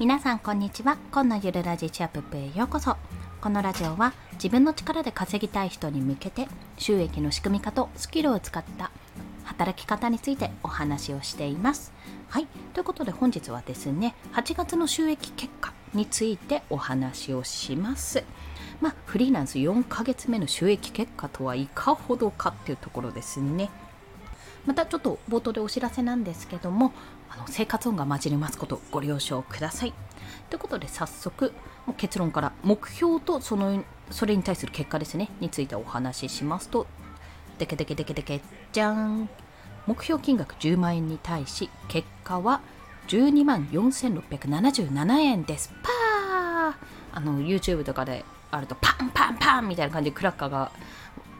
[0.00, 0.96] 皆さんこんにちは。
[1.12, 2.96] 今のゆるラジチアップへようこそ。
[3.42, 6.48] このラジオは自分の力で稼ぎたい人に向けて
[6.78, 8.90] 収益の仕組み化とスキルを使った
[9.44, 11.92] 働き方についてお話をしています。
[12.30, 12.46] はい。
[12.72, 18.24] ということで本日はですね8月の収益結果についてお話をします。
[18.80, 23.68] まあ、フリーランス4ヶ月目の収益結果とはいかほどかっていうところですね。
[24.64, 26.92] またちょっと冒頭でお知らせなんですけども
[27.30, 29.94] あの生活音が混じりますことご了承ください。
[30.48, 31.52] ということで早速
[31.86, 36.86] もう結論から目標とそのそれに対する結果ですねについてお話ししますと。
[37.58, 38.40] でけでけでけでけ
[38.72, 39.28] じゃん。
[39.86, 42.60] 目標金額10万円に対し結果は
[43.08, 45.72] 12万4677円です。
[45.82, 46.74] パー！
[47.12, 50.70] あの YouTube とかであるとパンパンパンみたいな感じでクラッカーが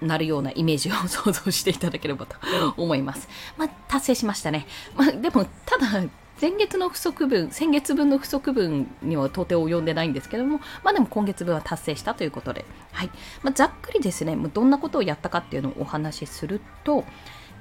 [0.00, 2.36] なるようなイメージを想像していただければと
[2.76, 3.28] 思います。
[3.56, 4.66] まあ、達成しましたね。
[4.96, 6.08] まあ、でも、ただ、
[6.40, 13.10] 前月の不足分、先月分の不足分には到底及んでないんですけども、まあでも今月分は達成したということで、はい。
[13.42, 17.04] まあ、ざっくりですね、もうどんなことをやったかっていうのをお話しすると、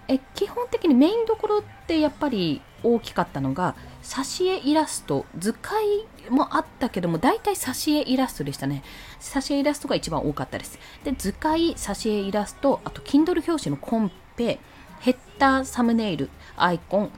[0.07, 5.83] え基本的にメインどころってやっぱり大きかったのが挿絵イラスト図解
[6.29, 8.83] もあったけども大体挿絵イラストでしたね。
[9.19, 10.79] 挿絵イラストが一番多かったです。
[11.03, 14.59] で図解挿絵イラストあと Kindle 表紙のコンペ
[14.99, 17.11] ヘッダーサムネイルアイコン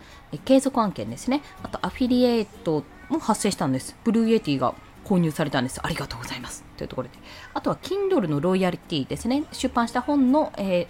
[0.46, 1.42] 継続案件ですね。
[1.64, 3.96] あとアフィリエイトも発生したんです。
[4.04, 5.80] ブルーエティが購入されたんです。
[5.82, 6.64] ありがとうございます。
[6.78, 7.14] というところで。
[7.54, 9.44] あとは Kindle のロイヤリティですね。
[9.52, 10.88] 出版した本の、えー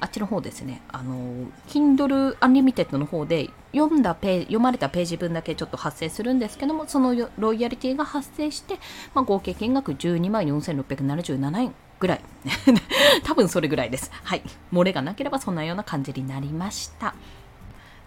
[0.00, 8.78] あっちの方ですね、あの、Kindle Unlimited の方で読んだペ読まれたページ分だけちょっと発生するんですけども、そのロイヤリティが発生して、
[9.14, 12.20] まあ、合計金額12万4677円ぐらい。
[13.24, 14.10] 多分それぐらいです。
[14.22, 14.42] はい。
[14.72, 17.14] 漏れがなければそんなような感じになりました。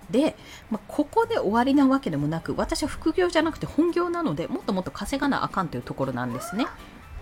[0.10, 0.38] で、
[0.72, 6.66] まあ、ここで終わりなわけでもなく、私は副業じゃなくて本業なので、もっともっと稼がなあかんというところなんですね。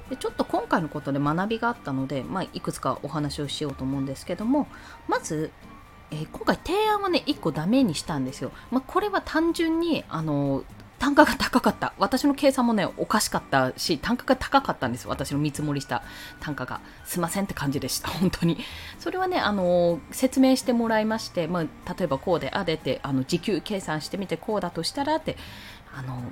[0.09, 4.67] でちょっと今回のことで学びがあったので、まあ、いくつかお話をしようと思うんですけども
[5.07, 5.51] まず、
[6.15, 10.63] えー、今回提案はね1個ダメにしたんですよ、まあ、これは単純にあの
[10.97, 11.93] 単価が高かった。
[11.97, 16.03] 私の計算もねおかしかったし単価が高かったんです私の見積もりした
[16.39, 16.79] 単価が。
[17.03, 18.07] すいませんって感じでした。
[18.17, 18.57] 本当に。
[18.97, 25.37] それはねあの説明してもらいまして、まあ、例えばこうであでってあの時給計算してみてこうだとしたらって
[25.93, 26.23] あの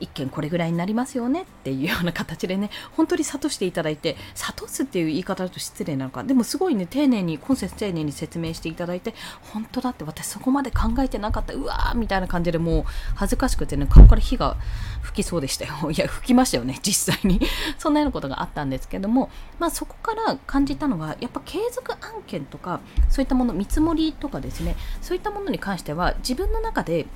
[0.00, 6.24] 一件これぐらいになりますよねっていうような形でね 本当に諭していただいて諭すっていう言い方だと失礼なのか。
[6.24, 9.14] でもすごいね丁寧に今節丁寧に説明していただいて
[9.52, 12.84] 本当だって私そこまで考えてなかったうわーみたいな感じでもう
[13.14, 14.56] 恥ずかしくてね顔から火が
[15.02, 15.90] 吹きそうでしたよ。
[15.90, 17.40] いや吹きましたよね実際に。
[17.78, 27.06] そんなようなことがあったんですけどもまあそこから感じたのはやっぱ継続案件とかそういったもの見積もりとかですねそういったものに関しては自分の中で、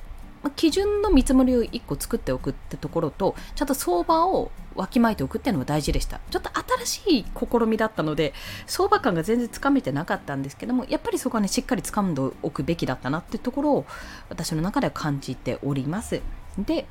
[0.49, 6.19] 基準の見積もりを1個作っておくってところとちゃんと相場をわきまえておくっていうのが大事でした。
[6.29, 6.49] ちょっと
[6.83, 8.33] 新しい試みだったので
[8.65, 13.85] 相場感が全然つかめてなかったんですけどもやっぱりそこはねしっかり掴んでおくべきだったなっていうところを
[14.29, 16.21] 私の中では感じております。
[16.57, 16.87] で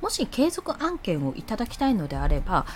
[0.00, 2.66] もし継続案件をいただきたいのであれば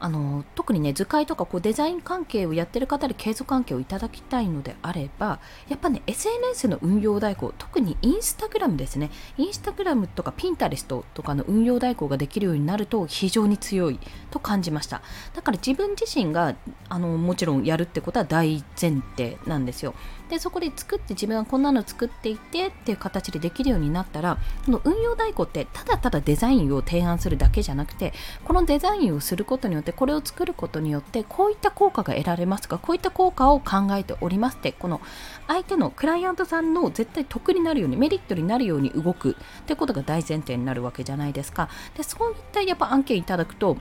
[0.00, 9.10] あの特にね図解とかこうデザイン関係をやってる方で継続関係をいただきたいのであればやっぱね SNS の運用代行特にインスタグラムですね。
[9.36, 13.98] インスタグラムとかピンタレストとかの運用代行ができるようになると非常に強い
[14.30, 15.02] と感じました。
[15.34, 16.54] だから自分自身が
[16.88, 19.94] あのもちろんやるってことは大前提なんですよ。
[20.28, 28.12] でそこで作って自分はこんなの作っていてっていう形でできるようになったらこの運用代行ってただただデザインを提案するだけじゃなくて
[28.44, 35.00] このデザインをすることによってでこれを作ることによってこういった効果が得られますがこういった効果を考えておりますってこの
[35.46, 41.70] 相手のクライアントさんの絶対得になるようにメリットになるように動くってことが大前提になるわけじゃないですか。
[41.96, 43.78] でそういったやっぱ案件いただくと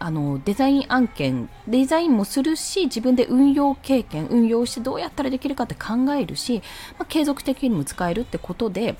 [0.00, 6.64] あのデザイン案件デザインもするし自分で運用経験運用してどうやったらできるかって考えるし、
[6.98, 8.96] まあ、継続的にも使えるってことで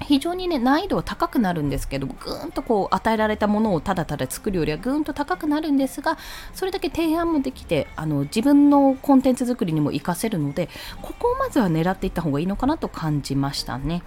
[0.00, 6.18] 非常にね難易度は高くなるんですけどぐーんとこう与えられたものをただただ作るよりはぐーんと高くなるんですが
[6.52, 10.68] それだけ提案もできてあの自分のコンテンツ作りにも活かせるので
[11.00, 14.02] ここをまずは狙っていった方がいいのかなと感じましたね。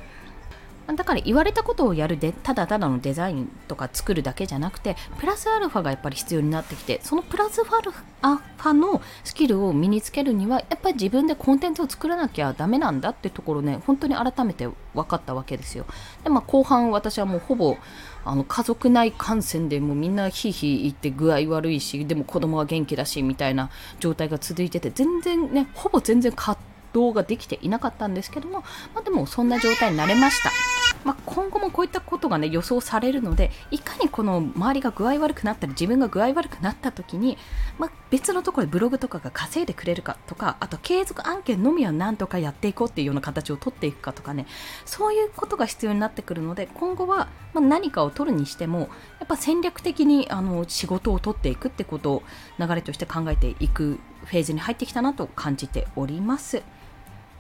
[0.95, 15.85] だから言われたことをやるでただただのデザインとか作るだけじゃなくてプラスアルファがやっぱり必要になってきてそのプラスアルファのスキルを身につけるにはやっぱり自分でコンテンツを作らなきゃダメなんだってところね本当に改めて分かったわけですよ
[16.23, 17.77] で、まあ、後半私はもうほぼ
[18.23, 23.69] あの家族内感染でもうみんなひいひい言って具合悪いしでも子供は元気だしみたいな
[23.99, 26.57] 状態が続いてて全然ねほぼ全然葛
[26.93, 28.61] 藤ができていなかったんですけども、
[28.93, 30.76] まあ、でもそんな状態になれました。
[31.07, 37.37] まあ、今後もこういったことがね予想されるのでいかにこの周りが具合悪くなったり自分が具合悪くなった時に、
[37.79, 44.47] まあ、別のところでブログとかが稼いでくれるかとかあと継続案件のみは何とかやっていこうっていうような形を取っていくかとかね
[44.83, 48.87] そういうことが必要になってくるので今後は、ま何かを取るにしてもや
[49.23, 52.23] っぱ戦略的にあの仕事を取っていくってことを
[52.59, 56.63] 流れとして考えていくフェーズに入ってきたなと感じております。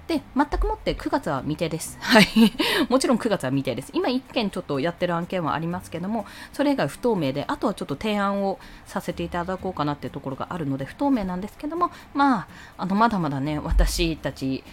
[0.07, 1.97] で、全くもって9月は未定です。
[2.01, 2.27] はい。
[2.89, 3.91] もちろん9月は未定です。
[3.93, 14.63] 今1件ちょっとやってる案件はありますけども、それ以外不透明で、あとはちょっと提案をさせていただこうかなっていうところがあるので不透明なんですけども、まあ、あの、まだまだね、私たち、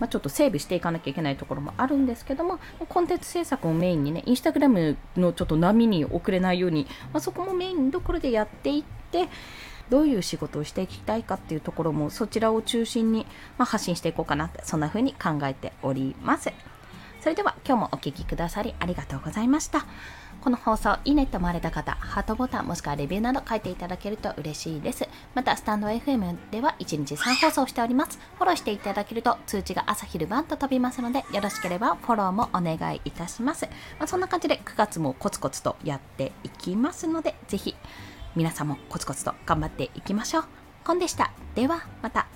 [0.00, 2.58] まあ、ちょっと整備していかなきゃいけないところもあるんですけども、
[2.88, 9.28] コンテンツ制作をメインにね、インスタグラムのちょっと波に遅れないように、まあ、そこもメインのところでやっていって、
[9.90, 13.26] どういう仕事をしていきたいかっていうところもそちらを中心に、
[13.58, 16.52] まあ、発信していこうかなってそんな風に考えております
[17.20, 19.86] それでは今日もお聴きくださりありがとうございました
[20.40, 25.06] この放送、いいねと思われた方、ハートボタンもしくはレビューなど書いていただけると嬉しいです。
[25.34, 28.18] また、スタンド FM では1日3放送しております。
[28.38, 33.66] フォローしていただけると通知が朝昼晩と飛びますので、よろしければフォローもお願いいたします。
[33.98, 37.76] まあ、そんな感じで9月もコツコツとやっていきますので、ぜひ
[38.36, 40.44] 皆さんもコツコツと頑張っていきましょう。
[40.84, 41.32] コンでした。
[41.54, 42.28] ではまた。